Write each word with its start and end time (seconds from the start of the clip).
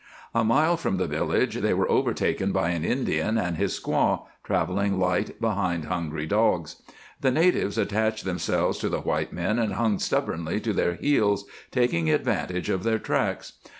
A 0.33 0.43
mile 0.43 0.77
from 0.77 0.97
the 0.97 1.05
village 1.05 1.57
they 1.57 1.75
were 1.75 1.87
overtaken 1.87 2.51
by 2.51 2.71
an 2.71 2.83
Indian 2.83 3.37
and 3.37 3.55
his 3.55 3.79
squaw, 3.79 4.23
traveling 4.43 4.97
light 4.99 5.39
behind 5.39 5.85
hungry 5.85 6.25
dogs. 6.25 6.77
The 7.19 7.29
natives 7.29 7.77
attached 7.77 8.25
themselves 8.25 8.79
to 8.79 8.89
the 8.89 9.01
white 9.01 9.31
men 9.31 9.59
and 9.59 9.73
hung 9.73 9.99
stubbornly 9.99 10.59
to 10.61 10.73
their 10.73 10.95
heels, 10.95 11.45
taking 11.69 12.09
advantage 12.09 12.67
of 12.67 12.81
their 12.83 12.97
tracks. 12.97 13.53